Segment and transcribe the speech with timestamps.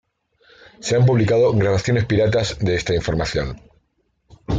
[0.79, 3.61] Se han publicado grabaciones piratas de esta formación.